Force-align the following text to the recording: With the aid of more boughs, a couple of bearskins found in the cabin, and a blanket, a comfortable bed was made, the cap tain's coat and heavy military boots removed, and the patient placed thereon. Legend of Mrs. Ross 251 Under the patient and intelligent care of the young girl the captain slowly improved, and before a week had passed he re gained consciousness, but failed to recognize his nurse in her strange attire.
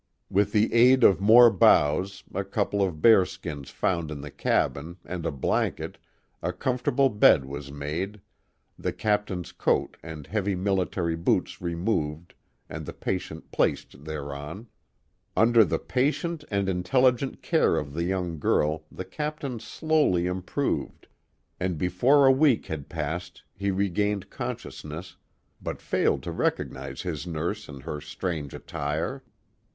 With 0.31 0.51
the 0.51 0.73
aid 0.73 1.03
of 1.03 1.21
more 1.21 1.51
boughs, 1.51 2.23
a 2.33 2.43
couple 2.43 2.81
of 2.81 3.03
bearskins 3.03 3.69
found 3.69 4.09
in 4.09 4.21
the 4.21 4.31
cabin, 4.31 4.97
and 5.05 5.27
a 5.27 5.31
blanket, 5.31 5.99
a 6.41 6.51
comfortable 6.51 7.09
bed 7.09 7.45
was 7.45 7.71
made, 7.71 8.19
the 8.79 8.93
cap 8.93 9.27
tain's 9.27 9.51
coat 9.51 9.97
and 10.01 10.25
heavy 10.25 10.55
military 10.55 11.15
boots 11.15 11.61
removed, 11.61 12.33
and 12.67 12.87
the 12.87 12.93
patient 12.93 13.51
placed 13.51 14.03
thereon. 14.05 14.65
Legend 15.37 15.37
of 15.37 15.37
Mrs. 15.37 15.37
Ross 15.37 15.51
251 15.53 15.61
Under 15.61 15.65
the 15.65 15.93
patient 15.93 16.43
and 16.49 16.67
intelligent 16.67 17.41
care 17.43 17.77
of 17.77 17.93
the 17.93 18.03
young 18.05 18.39
girl 18.39 18.85
the 18.91 19.05
captain 19.05 19.59
slowly 19.59 20.25
improved, 20.25 21.05
and 21.59 21.77
before 21.77 22.25
a 22.25 22.31
week 22.31 22.65
had 22.65 22.89
passed 22.89 23.43
he 23.53 23.69
re 23.69 23.87
gained 23.87 24.31
consciousness, 24.31 25.15
but 25.61 25.79
failed 25.79 26.23
to 26.23 26.31
recognize 26.31 27.03
his 27.03 27.27
nurse 27.27 27.69
in 27.69 27.81
her 27.81 28.01
strange 28.01 28.55
attire. 28.55 29.21